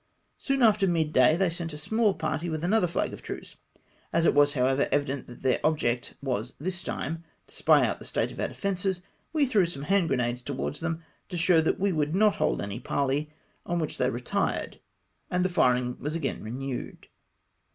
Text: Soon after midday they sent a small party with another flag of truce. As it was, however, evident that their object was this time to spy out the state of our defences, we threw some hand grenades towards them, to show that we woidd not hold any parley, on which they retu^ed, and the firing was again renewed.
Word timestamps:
Soon 0.39 0.63
after 0.63 0.87
midday 0.87 1.37
they 1.37 1.51
sent 1.51 1.73
a 1.73 1.77
small 1.77 2.15
party 2.15 2.49
with 2.49 2.63
another 2.63 2.87
flag 2.87 3.13
of 3.13 3.21
truce. 3.21 3.55
As 4.11 4.25
it 4.25 4.33
was, 4.33 4.53
however, 4.53 4.87
evident 4.91 5.27
that 5.27 5.43
their 5.43 5.59
object 5.63 6.15
was 6.23 6.55
this 6.57 6.81
time 6.83 7.23
to 7.45 7.55
spy 7.55 7.85
out 7.85 7.99
the 7.99 8.05
state 8.05 8.31
of 8.31 8.39
our 8.39 8.47
defences, 8.47 9.01
we 9.31 9.45
threw 9.45 9.67
some 9.67 9.83
hand 9.83 10.07
grenades 10.07 10.41
towards 10.41 10.79
them, 10.79 11.03
to 11.29 11.37
show 11.37 11.61
that 11.61 11.79
we 11.79 11.91
woidd 11.91 12.15
not 12.15 12.37
hold 12.37 12.63
any 12.63 12.79
parley, 12.79 13.29
on 13.63 13.77
which 13.77 13.99
they 13.99 14.09
retu^ed, 14.09 14.79
and 15.29 15.45
the 15.45 15.49
firing 15.49 15.95
was 15.99 16.15
again 16.15 16.41
renewed. 16.41 17.07